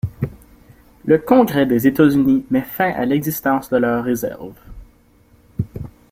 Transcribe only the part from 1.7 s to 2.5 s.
États-Unis